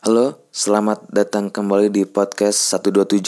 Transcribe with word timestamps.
Halo, 0.00 0.40
selamat 0.48 1.12
datang 1.12 1.52
kembali 1.52 1.92
di 1.92 2.08
podcast 2.08 2.56
127 2.72 3.20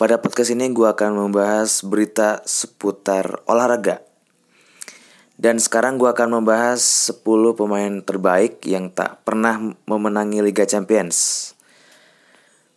Pada 0.00 0.16
podcast 0.16 0.48
ini 0.56 0.72
gue 0.72 0.88
akan 0.88 1.28
membahas 1.28 1.84
berita 1.84 2.40
seputar 2.48 3.44
olahraga. 3.44 4.00
Dan 5.36 5.60
sekarang 5.60 6.00
gue 6.00 6.08
akan 6.08 6.40
membahas 6.40 6.80
10 7.12 7.20
pemain 7.60 7.92
terbaik 8.00 8.64
yang 8.64 8.88
tak 8.88 9.20
pernah 9.28 9.76
memenangi 9.84 10.40
Liga 10.40 10.64
Champions. 10.64 11.52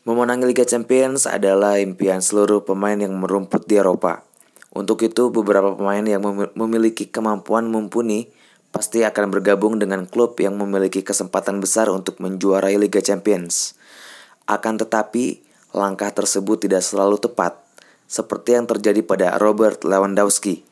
Memenangi 0.03 0.51
Liga 0.51 0.67
Champions 0.67 1.23
adalah 1.23 1.79
impian 1.79 2.19
seluruh 2.19 2.67
pemain 2.67 2.99
yang 2.99 3.15
merumput 3.15 3.63
di 3.63 3.79
Eropa. 3.79 4.27
Untuk 4.75 4.99
itu 5.07 5.31
beberapa 5.31 5.71
pemain 5.71 6.03
yang 6.03 6.19
memiliki 6.51 7.07
kemampuan 7.07 7.71
mumpuni 7.71 8.27
pasti 8.75 9.07
akan 9.07 9.31
bergabung 9.31 9.79
dengan 9.79 10.03
klub 10.03 10.35
yang 10.43 10.59
memiliki 10.59 10.99
kesempatan 10.99 11.63
besar 11.63 11.87
untuk 11.87 12.19
menjuarai 12.19 12.75
Liga 12.75 12.99
Champions. 12.99 13.71
Akan 14.51 14.75
tetapi, 14.75 15.39
langkah 15.71 16.11
tersebut 16.11 16.67
tidak 16.67 16.83
selalu 16.83 17.15
tepat, 17.15 17.55
seperti 18.03 18.59
yang 18.59 18.67
terjadi 18.67 18.99
pada 18.99 19.39
Robert 19.39 19.87
Lewandowski. 19.87 20.67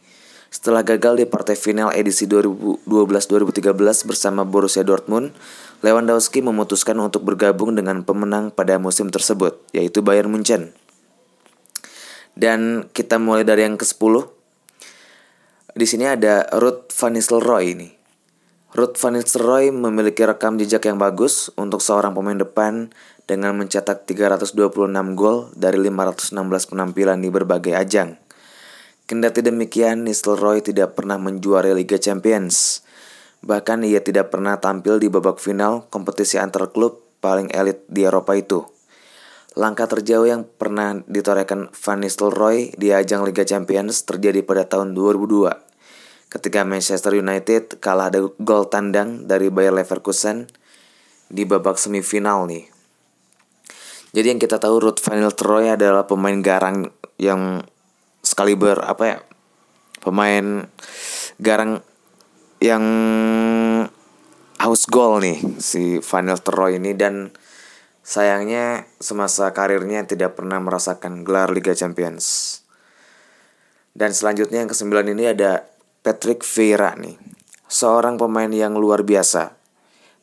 Setelah 0.52 0.84
gagal 0.84 1.24
di 1.24 1.26
partai 1.26 1.56
final 1.56 1.96
edisi 1.96 2.28
2012-2013 2.28 3.72
bersama 4.04 4.44
Borussia 4.44 4.84
Dortmund, 4.84 5.32
Lewandowski 5.80 6.44
memutuskan 6.44 7.00
untuk 7.00 7.24
bergabung 7.24 7.72
dengan 7.72 8.04
pemenang 8.04 8.52
pada 8.52 8.76
musim 8.84 9.08
tersebut, 9.08 9.64
yaitu 9.72 10.04
Bayern 10.04 10.28
Munchen. 10.28 10.76
Dan 12.36 12.92
kita 12.92 13.16
mulai 13.16 13.48
dari 13.48 13.64
yang 13.64 13.80
ke-10, 13.80 14.43
di 15.74 15.90
sini 15.90 16.06
ada 16.06 16.46
Ruth 16.54 16.94
Van 16.94 17.18
Nistelrooy 17.18 17.74
ini. 17.74 17.90
Ruth 18.78 18.94
Van 19.02 19.18
Nistelrooy 19.18 19.74
memiliki 19.74 20.22
rekam 20.22 20.62
jejak 20.62 20.86
yang 20.86 21.02
bagus 21.02 21.50
untuk 21.58 21.82
seorang 21.82 22.14
pemain 22.14 22.38
depan 22.38 22.94
dengan 23.26 23.58
mencetak 23.58 24.06
326 24.06 24.54
gol 25.18 25.50
dari 25.58 25.82
516 25.82 26.70
penampilan 26.70 27.18
di 27.26 27.34
berbagai 27.34 27.74
ajang. 27.74 28.22
Kendati 29.10 29.42
demikian, 29.42 30.06
Nistelrooy 30.06 30.62
tidak 30.62 30.94
pernah 30.94 31.18
menjuarai 31.18 31.74
Liga 31.74 31.98
Champions. 31.98 32.86
Bahkan 33.42 33.82
ia 33.82 34.00
tidak 34.06 34.30
pernah 34.30 34.62
tampil 34.62 35.02
di 35.02 35.10
babak 35.10 35.42
final 35.42 35.90
kompetisi 35.90 36.38
antar 36.38 36.70
klub 36.70 37.02
paling 37.18 37.50
elit 37.50 37.82
di 37.90 38.06
Eropa 38.06 38.38
itu. 38.38 38.62
Langkah 39.54 39.86
terjauh 39.86 40.26
yang 40.26 40.50
pernah 40.50 40.98
ditorehkan 41.06 41.70
Van 41.70 42.00
Nistelrooy 42.02 42.74
di 42.74 42.90
ajang 42.90 43.22
Liga 43.22 43.46
Champions 43.46 44.02
terjadi 44.02 44.42
pada 44.42 44.66
tahun 44.66 44.98
2002 44.98 45.73
ketika 46.34 46.66
Manchester 46.66 47.14
United 47.14 47.78
kalah 47.78 48.10
ada 48.10 48.26
gol 48.42 48.66
tandang 48.66 49.30
dari 49.30 49.54
Bayer 49.54 49.70
Leverkusen 49.70 50.50
di 51.30 51.46
babak 51.46 51.78
semifinal 51.78 52.50
nih. 52.50 52.66
Jadi 54.14 54.28
yang 54.34 54.42
kita 54.42 54.58
tahu 54.58 54.82
Ruth 54.82 55.02
Van 55.06 55.22
Nistelrooy 55.22 55.74
adalah 55.74 56.10
pemain 56.10 56.38
garang 56.42 56.90
yang 57.22 57.62
sekali 58.26 58.58
ber 58.58 58.82
apa 58.82 59.04
ya 59.06 59.18
pemain 60.02 60.66
garang 61.38 61.82
yang 62.58 62.84
haus 64.58 64.90
gol 64.90 65.22
nih 65.22 65.38
si 65.62 66.02
Van 66.02 66.26
Nistelrooy 66.26 66.82
ini 66.82 66.98
dan 66.98 67.30
Sayangnya 68.04 68.84
semasa 69.00 69.56
karirnya 69.56 70.04
tidak 70.04 70.36
pernah 70.36 70.60
merasakan 70.60 71.24
gelar 71.24 71.56
Liga 71.56 71.72
Champions. 71.72 72.60
Dan 73.96 74.12
selanjutnya 74.12 74.60
yang 74.60 74.68
kesembilan 74.68 75.08
ini 75.16 75.32
ada 75.32 75.64
Patrick 76.04 76.44
Vieira 76.44 77.00
nih. 77.00 77.16
Seorang 77.72 78.20
pemain 78.20 78.52
yang 78.52 78.76
luar 78.76 79.08
biasa. 79.08 79.56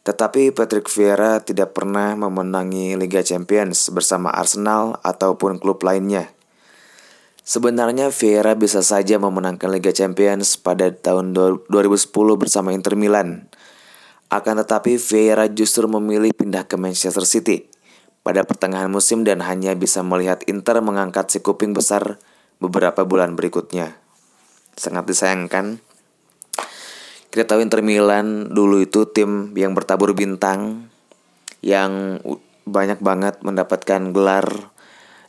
Tetapi 0.04 0.52
Patrick 0.52 0.92
Vieira 0.92 1.40
tidak 1.40 1.72
pernah 1.72 2.12
memenangi 2.20 3.00
Liga 3.00 3.24
Champions 3.24 3.88
bersama 3.88 4.28
Arsenal 4.28 5.00
ataupun 5.00 5.56
klub 5.56 5.80
lainnya. 5.80 6.36
Sebenarnya 7.48 8.12
Vieira 8.12 8.52
bisa 8.60 8.84
saja 8.84 9.16
memenangkan 9.16 9.72
Liga 9.72 9.88
Champions 9.88 10.60
pada 10.60 10.92
tahun 10.92 11.32
2010 11.32 12.12
bersama 12.36 12.76
Inter 12.76 12.92
Milan. 12.92 13.48
Akan 14.28 14.60
tetapi 14.60 15.00
Vieira 15.00 15.48
justru 15.48 15.88
memilih 15.88 16.36
pindah 16.36 16.68
ke 16.68 16.76
Manchester 16.76 17.24
City 17.24 17.72
pada 18.20 18.44
pertengahan 18.44 18.92
musim 18.92 19.24
dan 19.24 19.40
hanya 19.40 19.72
bisa 19.72 20.04
melihat 20.04 20.44
Inter 20.44 20.84
mengangkat 20.84 21.32
si 21.32 21.40
kuping 21.40 21.72
besar 21.72 22.20
beberapa 22.60 23.08
bulan 23.08 23.32
berikutnya. 23.32 24.09
Sangat 24.80 25.04
disayangkan. 25.04 25.76
Kita 27.28 27.44
tahu 27.44 27.60
Inter 27.60 27.84
Milan 27.84 28.48
dulu 28.48 28.80
itu 28.80 29.04
tim 29.12 29.52
yang 29.52 29.76
bertabur 29.76 30.16
bintang 30.16 30.88
yang 31.60 32.16
banyak 32.64 33.04
banget 33.04 33.44
mendapatkan 33.44 34.16
gelar 34.16 34.72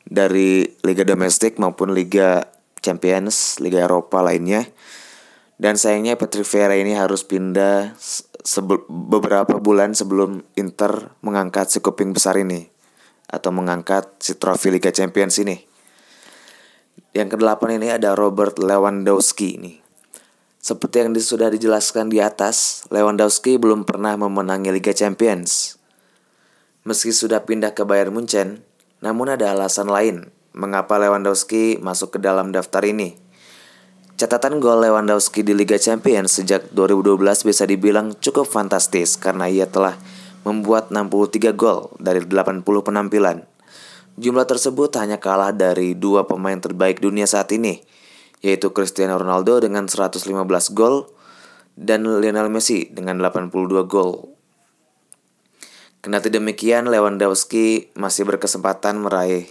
dari 0.08 0.72
liga 0.88 1.04
domestik 1.04 1.60
maupun 1.60 1.92
liga 1.92 2.48
Champions, 2.80 3.60
liga 3.60 3.84
Eropa 3.84 4.24
lainnya. 4.24 4.66
Dan 5.62 5.78
sayangnya 5.78 6.18
Patrick 6.18 6.48
Vieira 6.48 6.74
ini 6.74 6.98
harus 6.98 7.22
pindah 7.22 7.94
beberapa 8.90 9.62
bulan 9.62 9.94
sebelum 9.94 10.42
Inter 10.58 11.14
mengangkat 11.22 11.70
si 11.70 11.78
kuping 11.86 12.18
besar 12.18 12.42
ini 12.42 12.66
atau 13.30 13.54
mengangkat 13.54 14.10
si 14.18 14.34
trofi 14.42 14.74
Liga 14.74 14.90
Champions 14.90 15.38
ini. 15.38 15.71
Yang 17.12 17.36
kedelapan 17.36 17.82
ini 17.82 17.88
ada 17.92 18.16
Robert 18.16 18.56
Lewandowski 18.56 19.60
ini. 19.60 19.74
Seperti 20.62 21.02
yang 21.02 21.12
sudah 21.18 21.50
dijelaskan 21.50 22.08
di 22.08 22.22
atas, 22.22 22.86
Lewandowski 22.94 23.58
belum 23.58 23.84
pernah 23.84 24.14
memenangi 24.16 24.70
Liga 24.70 24.94
Champions. 24.94 25.76
Meski 26.86 27.10
sudah 27.10 27.44
pindah 27.44 27.74
ke 27.74 27.82
Bayern 27.84 28.14
Munchen, 28.14 28.64
namun 29.02 29.34
ada 29.34 29.52
alasan 29.52 29.90
lain 29.90 30.30
mengapa 30.54 31.02
Lewandowski 31.02 31.82
masuk 31.82 32.16
ke 32.16 32.20
dalam 32.22 32.56
daftar 32.56 32.86
ini. 32.86 33.18
Catatan 34.22 34.62
gol 34.62 34.86
Lewandowski 34.86 35.42
di 35.42 35.58
Liga 35.58 35.82
Champions 35.82 36.38
sejak 36.38 36.70
2012 36.78 37.18
bisa 37.42 37.66
dibilang 37.66 38.14
cukup 38.22 38.46
fantastis 38.46 39.18
karena 39.18 39.50
ia 39.50 39.66
telah 39.66 39.98
membuat 40.46 40.94
63 40.94 41.58
gol 41.58 41.90
dari 41.98 42.22
80 42.22 42.62
penampilan. 42.64 43.51
Jumlah 44.22 44.46
tersebut 44.46 44.94
hanya 45.02 45.18
kalah 45.18 45.50
dari 45.50 45.98
dua 45.98 46.30
pemain 46.30 46.62
terbaik 46.62 47.02
dunia 47.02 47.26
saat 47.26 47.50
ini, 47.58 47.82
yaitu 48.46 48.70
Cristiano 48.70 49.18
Ronaldo 49.18 49.58
dengan 49.58 49.90
115 49.90 50.30
gol 50.78 51.10
dan 51.74 52.06
Lionel 52.06 52.54
Messi 52.54 52.86
dengan 52.94 53.18
82 53.18 53.82
gol. 53.90 54.30
Kendati 56.06 56.30
demikian, 56.30 56.86
Lewandowski 56.94 57.98
masih 57.98 58.30
berkesempatan 58.30 59.02
meraih 59.02 59.50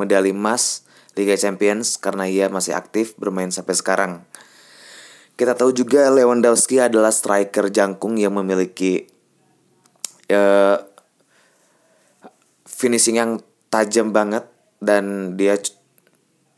medali 0.00 0.32
emas 0.32 0.88
Liga 1.12 1.36
Champions 1.36 2.00
karena 2.00 2.24
ia 2.24 2.48
masih 2.48 2.80
aktif 2.80 3.12
bermain 3.20 3.52
sampai 3.52 3.76
sekarang. 3.76 4.12
Kita 5.36 5.52
tahu 5.52 5.76
juga 5.76 6.08
Lewandowski 6.08 6.80
adalah 6.80 7.12
striker 7.12 7.68
jangkung 7.68 8.16
yang 8.16 8.32
memiliki 8.32 9.04
uh, 10.32 10.80
finishing 12.64 13.20
yang 13.20 13.44
tajam 13.68 14.12
banget 14.12 14.48
dan 14.80 15.34
dia 15.36 15.56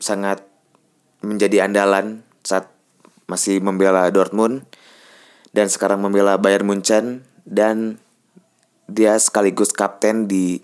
sangat 0.01 0.43
menjadi 1.21 1.69
andalan 1.69 2.25
saat 2.41 2.71
masih 3.29 3.61
membela 3.63 4.09
Dortmund 4.09 4.65
dan 5.53 5.67
sekarang 5.69 6.01
membela 6.01 6.35
Bayern 6.41 6.67
Munchen 6.67 7.23
dan 7.45 8.01
dia 8.91 9.15
sekaligus 9.15 9.71
kapten 9.71 10.27
di 10.27 10.59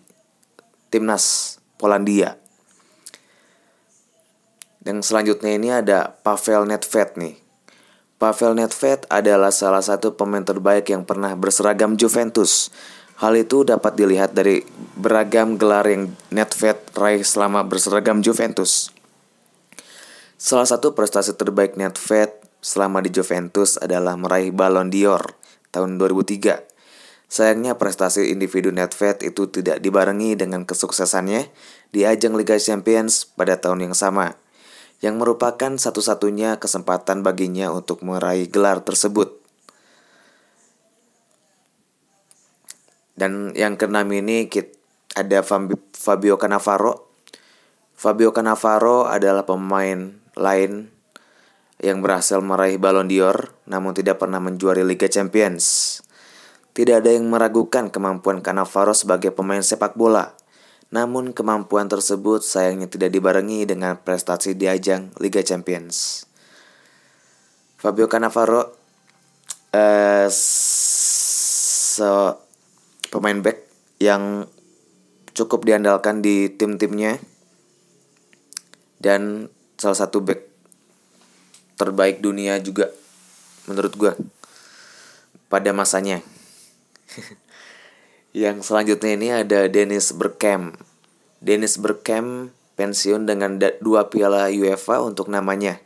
timnas 0.91 1.57
Polandia. 1.79 2.35
Yang 4.87 5.11
selanjutnya 5.11 5.51
ini 5.51 5.69
ada 5.71 6.15
Pavel 6.23 6.63
Nedved 6.63 7.19
nih. 7.19 7.35
Pavel 8.17 8.55
Nedved 8.57 9.05
adalah 9.11 9.51
salah 9.51 9.83
satu 9.83 10.15
pemain 10.15 10.41
terbaik 10.41 10.89
yang 10.89 11.03
pernah 11.03 11.35
berseragam 11.35 11.99
Juventus. 11.99 12.71
Hal 13.17 13.33
itu 13.33 13.65
dapat 13.65 13.97
dilihat 13.97 14.37
dari 14.37 14.61
beragam 14.93 15.57
gelar 15.57 15.89
yang 15.89 16.13
Nedved 16.29 16.93
raih 16.93 17.25
selama 17.25 17.65
berseragam 17.65 18.21
Juventus. 18.21 18.93
Salah 20.37 20.69
satu 20.69 20.93
prestasi 20.93 21.33
terbaik 21.33 21.81
Nedved 21.81 22.29
selama 22.61 23.01
di 23.01 23.09
Juventus 23.09 23.81
adalah 23.81 24.13
meraih 24.13 24.53
Ballon 24.53 24.93
d'Or 24.93 25.33
tahun 25.73 25.97
2003. 25.97 26.61
Sayangnya 27.25 27.73
prestasi 27.75 28.29
individu 28.29 28.69
Nedved 28.69 29.25
itu 29.25 29.49
tidak 29.49 29.81
dibarengi 29.81 30.37
dengan 30.37 30.63
kesuksesannya 30.69 31.49
di 31.89 32.05
ajang 32.05 32.37
Liga 32.37 32.61
Champions 32.61 33.25
pada 33.33 33.57
tahun 33.57 33.89
yang 33.89 33.95
sama 33.97 34.37
yang 34.97 35.21
merupakan 35.21 35.77
satu-satunya 35.77 36.57
kesempatan 36.57 37.21
baginya 37.21 37.69
untuk 37.69 38.01
meraih 38.01 38.49
gelar 38.49 38.81
tersebut. 38.81 39.36
Dan 43.17 43.57
yang 43.57 43.81
keenam 43.81 44.05
ini 44.13 44.45
ada 45.17 45.41
Fabio 45.41 46.37
Cannavaro. 46.37 47.09
Fabio 47.97 48.29
Cannavaro 48.29 49.09
adalah 49.09 49.41
pemain 49.41 50.21
lain 50.37 50.93
yang 51.81 52.05
berhasil 52.05 52.37
meraih 52.41 52.77
Ballon 52.77 53.09
d'Or 53.09 53.53
namun 53.65 53.97
tidak 53.97 54.21
pernah 54.21 54.37
menjuari 54.37 54.85
Liga 54.85 55.09
Champions. 55.09 55.97
Tidak 56.77 57.01
ada 57.01 57.09
yang 57.09 57.25
meragukan 57.25 57.89
kemampuan 57.89 58.45
Cannavaro 58.45 58.93
sebagai 58.93 59.33
pemain 59.33 59.65
sepak 59.65 59.97
bola. 59.97 60.37
Namun 60.93 61.33
kemampuan 61.33 61.89
tersebut 61.89 62.45
sayangnya 62.45 62.85
tidak 62.85 63.17
dibarengi 63.17 63.65
dengan 63.65 63.97
prestasi 63.97 64.53
di 64.53 64.69
ajang 64.69 65.09
Liga 65.17 65.41
Champions. 65.41 66.29
Fabio 67.81 68.05
Cannavaro 68.05 68.77
eh, 69.73 70.29
se 70.29 72.13
pemain 73.09 73.39
back 73.39 73.63
yang 73.97 74.47
cukup 75.33 75.63
diandalkan 75.63 76.21
di 76.25 76.49
tim-timnya 76.49 77.21
dan 78.97 79.53
salah 79.77 79.97
satu 79.97 80.21
back 80.21 80.41
terbaik 81.77 82.19
dunia 82.25 82.57
juga 82.57 82.89
menurut 83.69 83.93
gue 83.93 84.11
pada 85.47 85.71
masanya. 85.71 86.19
Yang 88.35 88.69
selanjutnya 88.69 89.11
ini 89.17 89.27
ada 89.33 89.65
Dennis 89.65 90.11
Bergkamp. 90.13 90.77
Dennis 91.41 91.79
Bergkamp 91.79 92.51
pensiun 92.77 93.25
dengan 93.25 93.57
dua 93.81 94.11
piala 94.11 94.51
UEFA 94.51 95.01
untuk 95.01 95.31
namanya. 95.31 95.81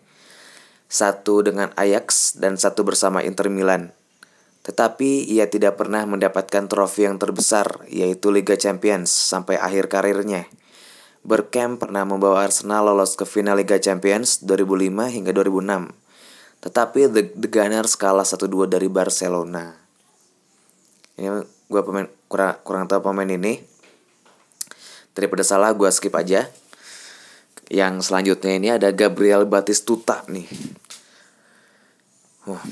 Satu 0.91 1.39
dengan 1.39 1.71
Ajax 1.79 2.35
dan 2.35 2.59
satu 2.59 2.83
bersama 2.83 3.23
Inter 3.23 3.47
Milan. 3.47 3.95
Tetapi 4.61 5.25
ia 5.25 5.49
tidak 5.49 5.81
pernah 5.81 6.05
mendapatkan 6.05 6.69
trofi 6.69 7.09
yang 7.09 7.17
terbesar, 7.17 7.81
yaitu 7.89 8.29
Liga 8.29 8.53
Champions, 8.53 9.09
sampai 9.09 9.57
akhir 9.57 9.89
karirnya. 9.89 10.45
Bergkamp 11.21 11.81
pernah 11.81 12.05
membawa 12.05 12.45
Arsenal 12.45 12.85
lolos 12.89 13.13
ke 13.13 13.25
final 13.25 13.57
Liga 13.57 13.77
Champions 13.77 14.41
2005 14.45 15.17
hingga 15.17 15.31
2006. 15.33 15.93
Tetapi 16.61 16.99
The, 17.09 17.21
The 17.37 17.49
Gunners 17.49 17.97
kalah 17.97 18.25
1-2 18.25 18.69
dari 18.69 18.85
Barcelona. 18.85 19.73
Ini 21.17 21.29
gue 21.45 21.81
pemain 21.81 22.09
kurang 22.29 22.57
kurang 22.61 22.85
tahu 22.85 23.01
pemain 23.01 23.29
ini. 23.29 23.61
Daripada 25.13 25.41
salah 25.41 25.73
gue 25.73 25.89
skip 25.89 26.13
aja. 26.13 26.49
Yang 27.71 28.09
selanjutnya 28.09 28.53
ini 28.57 28.67
ada 28.69 28.89
Gabriel 28.93 29.45
Batistuta 29.49 30.25
nih. 30.29 30.45
Wah. 32.49 32.65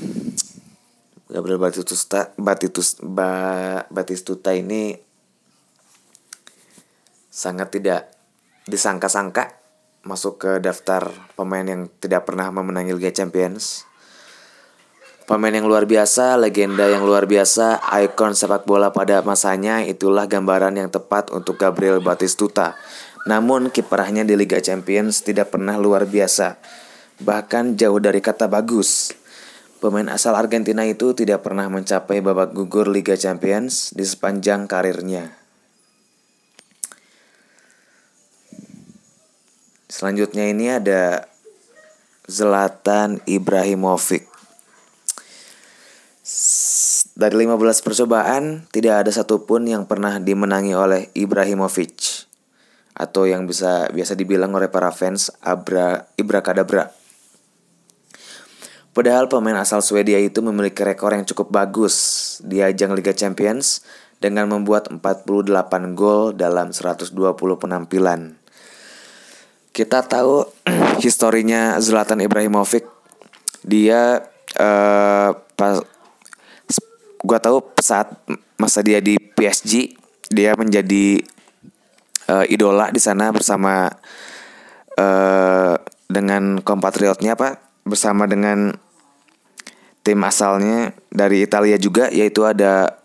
Gabriel 1.30 1.62
Batistuta 1.62 2.34
ba, 3.06 3.38
Batistuta 3.94 4.50
ini 4.50 4.98
sangat 7.30 7.70
tidak 7.70 8.10
disangka-sangka 8.66 9.62
masuk 10.02 10.42
ke 10.42 10.52
daftar 10.58 11.14
pemain 11.38 11.62
yang 11.62 11.86
tidak 12.02 12.26
pernah 12.26 12.50
memenangi 12.50 12.98
Liga 12.98 13.14
Champions. 13.14 13.86
Pemain 15.30 15.54
yang 15.54 15.70
luar 15.70 15.86
biasa, 15.86 16.42
legenda 16.42 16.90
yang 16.90 17.06
luar 17.06 17.30
biasa, 17.30 17.78
ikon 18.02 18.34
sepak 18.34 18.66
bola 18.66 18.90
pada 18.90 19.22
masanya 19.22 19.86
itulah 19.86 20.26
gambaran 20.26 20.81
yang 20.81 20.90
tepat 20.90 21.30
untuk 21.30 21.62
Gabriel 21.62 22.02
Batistuta. 22.02 22.74
Namun 23.30 23.70
kiprahnya 23.70 24.26
di 24.26 24.34
Liga 24.34 24.58
Champions 24.58 25.22
tidak 25.22 25.54
pernah 25.54 25.78
luar 25.78 26.10
biasa, 26.10 26.58
bahkan 27.22 27.78
jauh 27.78 28.02
dari 28.02 28.18
kata 28.26 28.50
bagus. 28.50 29.14
Pemain 29.80 30.12
asal 30.12 30.36
Argentina 30.36 30.84
itu 30.84 31.16
tidak 31.16 31.48
pernah 31.48 31.72
mencapai 31.72 32.20
babak 32.20 32.52
gugur 32.52 32.92
Liga 32.92 33.16
Champions 33.16 33.96
di 33.96 34.04
sepanjang 34.04 34.68
karirnya. 34.68 35.31
Selanjutnya 39.88 40.52
ini 40.52 40.68
ada 40.68 41.31
Zlatan 42.28 43.24
Ibrahimovic. 43.24 44.28
Dari 47.16 47.36
15 47.36 47.80
percobaan, 47.80 48.68
tidak 48.76 49.08
ada 49.08 49.12
satupun 49.16 49.64
yang 49.64 49.88
pernah 49.88 50.20
dimenangi 50.20 50.76
oleh 50.76 51.08
Ibrahimovic 51.16 52.28
atau 53.00 53.24
yang 53.24 53.48
bisa 53.48 53.88
biasa 53.96 54.20
dibilang 54.20 54.52
oleh 54.52 54.68
para 54.68 54.92
fans 54.92 55.31
Abra 55.40 56.04
Ibra 56.20 56.44
Kadabra. 56.44 56.99
Padahal 59.00 59.31
pemain 59.31 59.56
asal 59.56 59.80
Swedia 59.80 60.19
itu 60.19 60.44
memiliki 60.44 60.84
rekor 60.84 61.16
yang 61.16 61.24
cukup 61.24 61.56
bagus 61.56 61.96
di 62.44 62.60
ajang 62.60 62.92
Liga 62.92 63.16
Champions 63.16 63.80
dengan 64.19 64.51
membuat 64.51 64.92
48 64.92 65.48
gol 65.96 66.36
dalam 66.36 66.75
120 66.75 67.16
penampilan. 67.40 68.36
Kita 69.72 70.04
tahu 70.04 70.44
historinya 71.07 71.80
Zlatan 71.80 72.19
Ibrahimovic. 72.19 72.92
Dia 73.63 74.19
uh, 74.60 75.31
pas 75.56 75.80
gua 77.24 77.40
tahu 77.40 77.63
saat 77.80 78.19
masa 78.60 78.84
dia 78.84 79.00
di 79.00 79.16
PSG 79.16 79.95
dia 80.28 80.60
menjadi 80.60 81.24
uh, 82.28 82.44
idola 82.52 82.92
di 82.92 83.00
sana 83.00 83.31
bersama 83.31 83.95
uh, 85.00 85.80
dengan 86.12 86.60
kompatriotnya 86.60 87.40
apa 87.40 87.63
bersama 87.88 88.28
dengan 88.28 88.88
tim 90.04 90.19
asalnya 90.24 90.96
dari 91.12 91.44
Italia 91.44 91.75
juga 91.75 92.07
yaitu 92.10 92.48
ada 92.48 93.00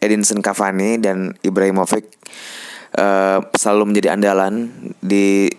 Edinson 0.00 0.44
Cavani 0.44 1.00
dan 1.00 1.34
Ibrahimovic. 1.42 2.08
Uh, 2.96 3.44
selalu 3.52 3.92
menjadi 3.92 4.16
andalan 4.16 4.72
di 5.04 5.52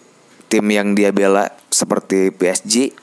tim 0.50 0.66
yang 0.74 0.98
dia 0.98 1.14
bela 1.14 1.54
seperti 1.70 2.34
PSG 2.34 2.98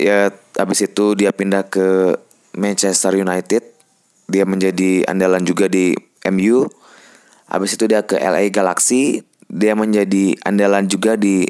ya 0.00 0.32
habis 0.56 0.84
itu 0.84 1.16
dia 1.16 1.32
pindah 1.32 1.68
ke 1.68 2.16
Manchester 2.56 3.16
United. 3.16 3.62
Dia 4.26 4.42
menjadi 4.42 5.06
andalan 5.06 5.46
juga 5.46 5.70
di 5.70 5.94
MU 6.32 6.66
habis 7.46 7.78
itu 7.78 7.86
dia 7.86 8.02
ke 8.02 8.18
LA 8.18 8.50
Galaxy. 8.50 9.22
Dia 9.46 9.78
menjadi 9.78 10.34
andalan 10.42 10.90
juga 10.90 11.14
di 11.14 11.46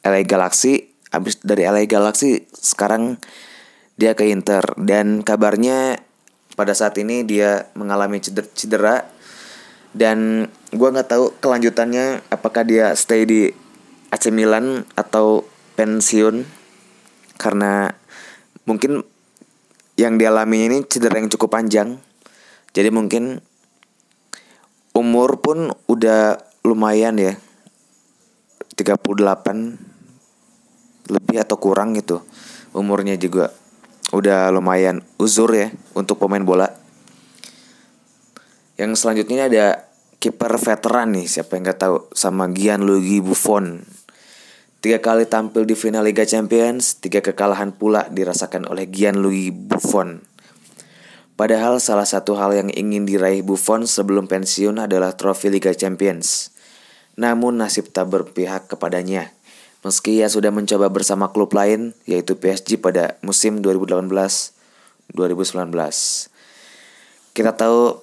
LA 0.00 0.24
Galaxy 0.24 0.89
habis 1.10 1.42
dari 1.42 1.66
LA 1.66 1.90
Galaxy 1.90 2.46
sekarang 2.54 3.18
dia 3.98 4.16
ke 4.16 4.26
Inter. 4.30 4.62
Dan 4.78 5.20
kabarnya 5.20 6.00
pada 6.56 6.72
saat 6.72 6.96
ini 6.96 7.26
dia 7.26 7.68
mengalami 7.76 8.22
cedera, 8.22 8.48
cedera. 8.54 8.96
Dan 9.90 10.46
gue 10.70 10.88
nggak 10.88 11.10
tahu 11.10 11.34
kelanjutannya 11.42 12.22
apakah 12.30 12.62
dia 12.62 12.94
stay 12.94 13.26
di 13.26 13.50
AC 14.08 14.30
Milan 14.30 14.86
atau 14.94 15.44
pensiun. 15.74 16.46
Karena 17.36 17.90
mungkin 18.64 19.02
yang 19.98 20.16
dialami 20.16 20.70
ini 20.70 20.76
cedera 20.86 21.18
yang 21.20 21.28
cukup 21.28 21.52
panjang. 21.58 22.00
Jadi 22.70 22.88
mungkin 22.94 23.42
umur 24.94 25.42
pun 25.42 25.74
udah 25.90 26.38
lumayan 26.62 27.18
ya. 27.18 27.34
38 28.78 29.89
lebih 31.10 31.42
atau 31.42 31.58
kurang 31.58 31.98
gitu 31.98 32.22
umurnya 32.72 33.18
juga 33.18 33.50
udah 34.14 34.48
lumayan 34.54 35.02
uzur 35.18 35.50
ya 35.50 35.68
untuk 35.98 36.22
pemain 36.22 36.42
bola 36.42 36.70
yang 38.80 38.96
selanjutnya 38.96 39.52
ada 39.52 39.90
kiper 40.20 40.56
veteran 40.56 41.12
nih, 41.12 41.28
siapa 41.28 41.56
yang 41.56 41.68
nggak 41.68 41.80
tahu 41.84 41.96
sama 42.16 42.48
Gianluigi 42.48 43.20
Buffon. 43.20 43.84
Tiga 44.80 45.00
kali 45.04 45.28
tampil 45.28 45.68
di 45.68 45.76
final 45.76 46.08
Liga 46.08 46.24
Champions, 46.24 46.96
tiga 46.96 47.20
kekalahan 47.20 47.76
pula 47.76 48.08
dirasakan 48.08 48.68
oleh 48.68 48.88
Gianluigi 48.88 49.52
Buffon. 49.52 50.24
Padahal 51.36 51.76
salah 51.80 52.04
satu 52.04 52.36
hal 52.36 52.56
yang 52.56 52.68
ingin 52.72 53.08
diraih 53.08 53.44
Buffon 53.44 53.88
sebelum 53.88 54.28
pensiun 54.28 54.80
adalah 54.80 55.12
trofi 55.12 55.48
Liga 55.52 55.76
Champions. 55.76 56.52
Namun 57.20 57.60
nasib 57.60 57.92
tak 57.92 58.12
berpihak 58.12 58.68
kepadanya. 58.68 59.32
Meski 59.80 60.20
ia 60.20 60.28
sudah 60.28 60.52
mencoba 60.52 60.92
bersama 60.92 61.32
klub 61.32 61.56
lain, 61.56 61.96
yaitu 62.04 62.36
PSG 62.36 62.76
pada 62.76 63.16
musim 63.24 63.64
2018-2019. 63.64 65.16
Kita 67.32 67.56
tahu 67.56 67.96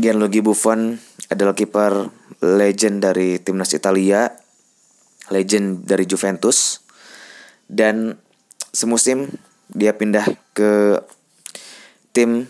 Gianluigi 0.00 0.40
Buffon 0.40 0.96
adalah 1.28 1.52
kiper 1.52 2.08
legend 2.40 3.04
dari 3.04 3.36
timnas 3.36 3.76
Italia, 3.76 4.32
legend 5.28 5.84
dari 5.84 6.08
Juventus, 6.08 6.80
dan 7.68 8.16
semusim 8.72 9.28
dia 9.68 9.92
pindah 9.92 10.24
ke 10.56 11.04
tim 12.16 12.48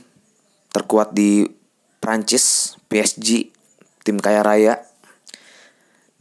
terkuat 0.70 1.10
di 1.10 1.42
Prancis, 1.98 2.78
PSG, 2.86 3.50
tim 4.06 4.22
kaya 4.22 4.46
raya, 4.46 4.78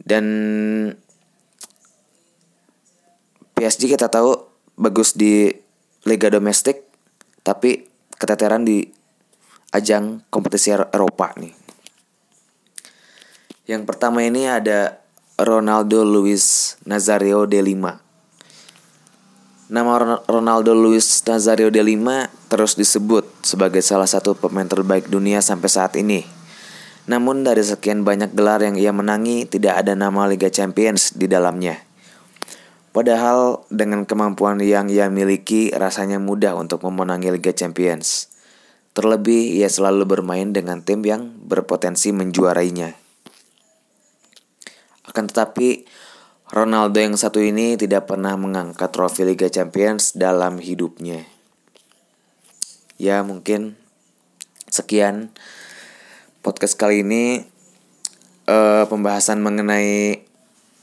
dan 0.02 0.26
PSG 3.60 3.92
kita 3.92 4.08
tahu 4.08 4.32
bagus 4.80 5.12
di 5.12 5.52
liga 6.08 6.32
domestik, 6.32 6.80
tapi 7.44 7.84
keteteran 8.16 8.64
di 8.64 8.88
ajang 9.76 10.24
kompetisi 10.32 10.72
Eropa 10.72 11.36
nih. 11.36 11.52
Yang 13.68 13.82
pertama 13.84 14.24
ini 14.24 14.48
ada 14.48 15.04
Ronaldo 15.36 16.08
Luis 16.08 16.80
Nazario 16.88 17.44
de 17.44 17.60
Lima. 17.60 18.00
Nama 19.68 20.24
Ronaldo 20.24 20.72
Luis 20.72 21.20
Nazario 21.28 21.68
de 21.68 21.84
Lima 21.84 22.32
terus 22.48 22.80
disebut 22.80 23.28
sebagai 23.44 23.84
salah 23.84 24.08
satu 24.08 24.32
pemain 24.32 24.64
terbaik 24.64 25.12
dunia 25.12 25.44
sampai 25.44 25.68
saat 25.68 26.00
ini. 26.00 26.24
Namun 27.12 27.44
dari 27.44 27.60
sekian 27.60 28.08
banyak 28.08 28.32
gelar 28.32 28.64
yang 28.64 28.80
ia 28.80 28.96
menangi, 28.96 29.44
tidak 29.44 29.84
ada 29.84 29.92
nama 29.92 30.24
Liga 30.24 30.48
Champions 30.48 31.12
di 31.12 31.28
dalamnya. 31.28 31.89
Padahal 32.90 33.62
dengan 33.70 34.02
kemampuan 34.02 34.58
yang 34.58 34.90
ia 34.90 35.06
miliki, 35.06 35.70
rasanya 35.70 36.18
mudah 36.18 36.58
untuk 36.58 36.82
memenangi 36.82 37.30
Liga 37.30 37.54
Champions. 37.54 38.26
Terlebih, 38.98 39.62
ia 39.62 39.70
selalu 39.70 40.18
bermain 40.18 40.50
dengan 40.50 40.82
tim 40.82 41.06
yang 41.06 41.30
berpotensi 41.46 42.10
menjuarainya. 42.10 42.98
Akan 45.06 45.30
tetapi, 45.30 45.86
Ronaldo 46.50 46.98
yang 46.98 47.14
satu 47.14 47.38
ini 47.38 47.78
tidak 47.78 48.10
pernah 48.10 48.34
mengangkat 48.34 48.90
trofi 48.90 49.22
Liga 49.22 49.46
Champions 49.46 50.18
dalam 50.18 50.58
hidupnya. 50.58 51.22
Ya 52.98 53.22
mungkin 53.22 53.78
sekian 54.66 55.30
podcast 56.42 56.74
kali 56.74 57.06
ini 57.06 57.46
uh, 58.50 58.82
pembahasan 58.90 59.38
mengenai 59.46 60.26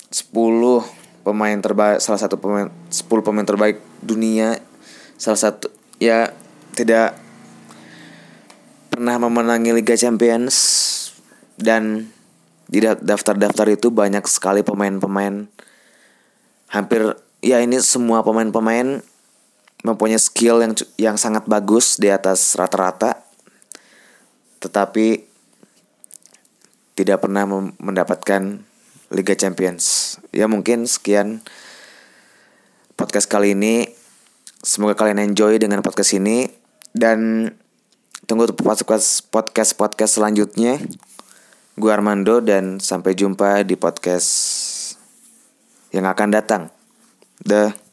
10 0.08 0.97
pemain 1.28 1.60
terbaik 1.60 2.00
salah 2.00 2.16
satu 2.16 2.40
pemain 2.40 2.72
10 2.88 3.04
pemain 3.20 3.44
terbaik 3.44 3.84
dunia. 4.00 4.64
Salah 5.20 5.36
satu 5.36 5.68
ya 6.00 6.32
tidak 6.72 7.20
pernah 8.88 9.20
memenangi 9.20 9.76
Liga 9.76 10.00
Champions. 10.00 10.56
Dan 11.58 12.08
di 12.70 12.80
daftar-daftar 12.80 13.68
itu 13.76 13.92
banyak 13.92 14.24
sekali 14.30 14.64
pemain-pemain. 14.64 15.50
Hampir 16.72 17.18
ya 17.44 17.60
ini 17.60 17.82
semua 17.82 18.22
pemain-pemain 18.24 19.02
mempunyai 19.82 20.22
skill 20.22 20.62
yang 20.62 20.74
yang 20.96 21.18
sangat 21.20 21.50
bagus 21.50 22.00
di 22.00 22.08
atas 22.08 22.56
rata-rata. 22.56 23.26
Tetapi 24.62 25.28
tidak 26.94 27.26
pernah 27.26 27.74
mendapatkan 27.82 28.62
Liga 29.08 29.34
Champions. 29.34 30.18
Ya 30.36 30.52
mungkin 30.52 30.84
sekian 30.84 31.40
podcast 33.00 33.32
kali 33.32 33.56
ini. 33.56 33.92
Semoga 34.60 34.98
kalian 34.98 35.32
enjoy 35.32 35.62
dengan 35.62 35.80
podcast 35.80 36.18
ini 36.18 36.50
dan 36.92 37.50
tunggu 38.28 38.50
podcast 38.52 39.30
podcast 39.32 39.78
podcast 39.80 40.20
selanjutnya. 40.20 40.82
Gue 41.78 41.92
Armando 41.94 42.42
dan 42.42 42.82
sampai 42.82 43.14
jumpa 43.14 43.62
di 43.64 43.78
podcast 43.78 44.30
yang 45.94 46.10
akan 46.10 46.30
datang. 46.34 46.64
Dah. 47.40 47.87